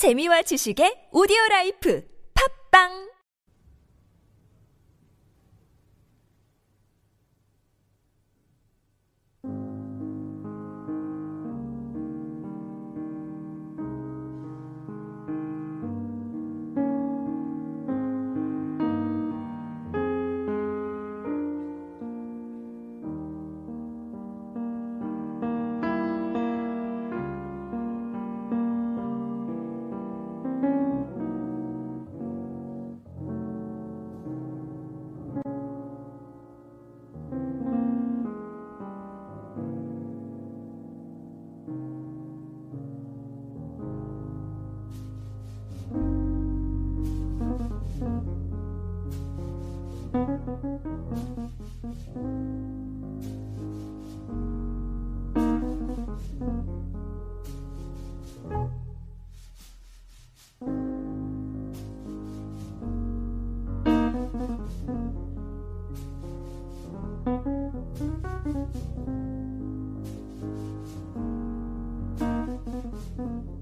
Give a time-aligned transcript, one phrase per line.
[0.00, 2.00] 재미와 지식의 오디오 라이프.
[2.32, 3.09] 팝빵
[48.00, 48.40] thank mm -hmm.
[73.18, 73.59] you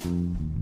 [0.00, 0.59] Mm-hmm.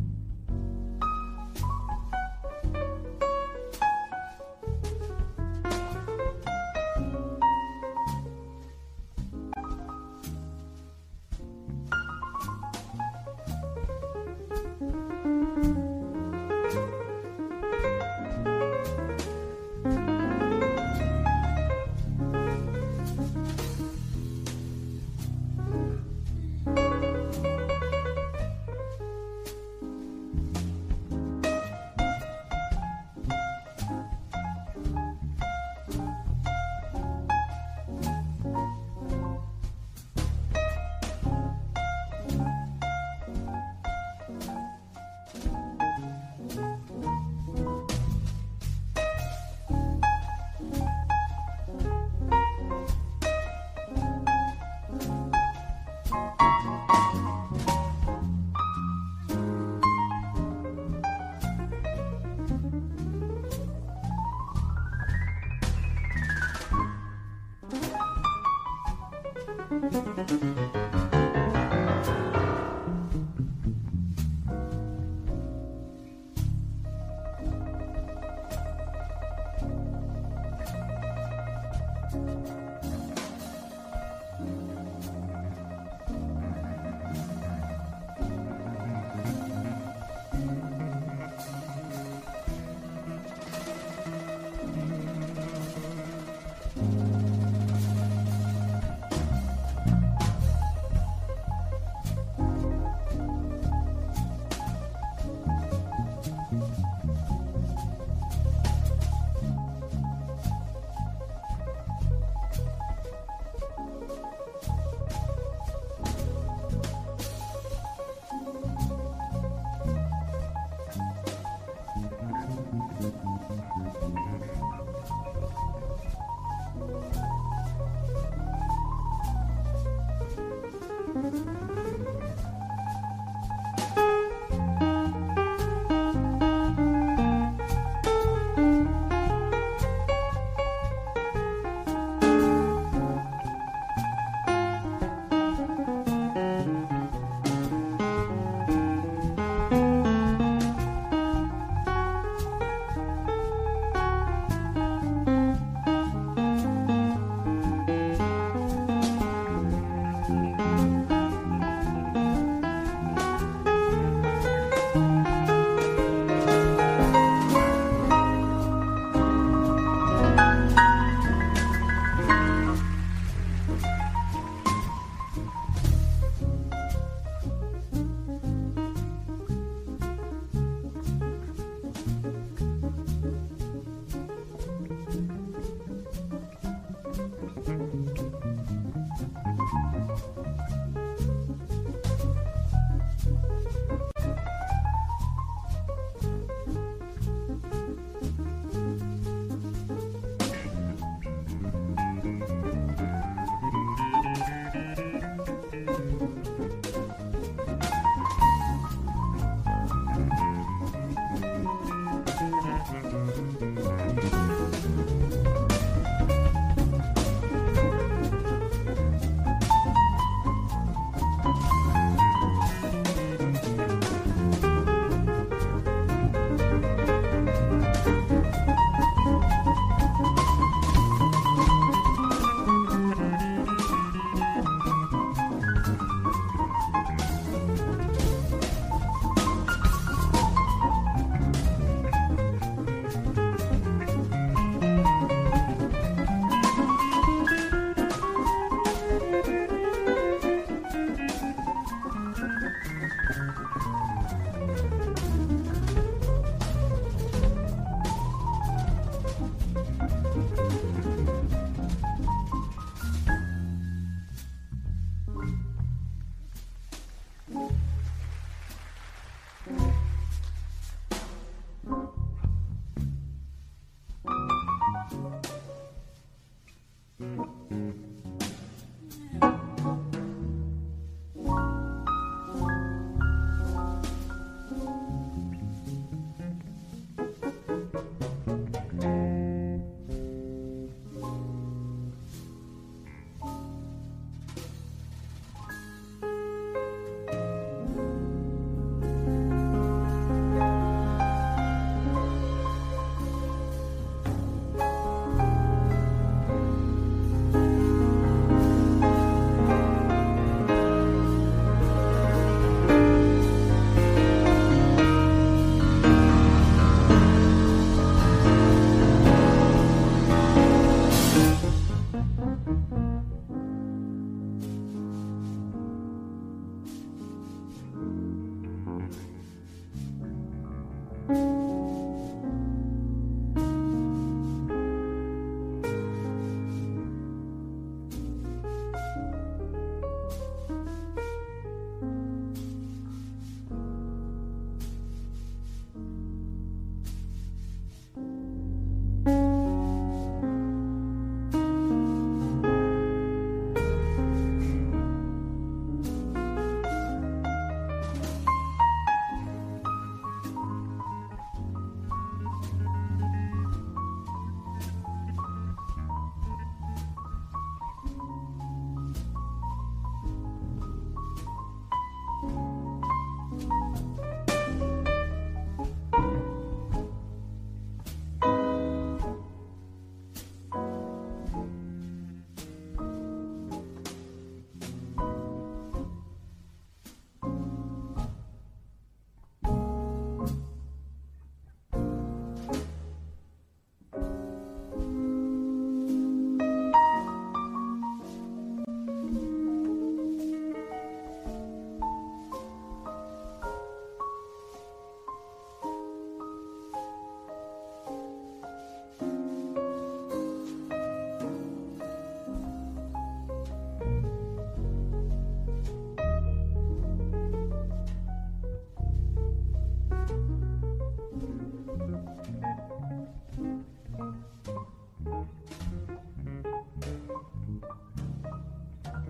[69.81, 71.08] フフフフ。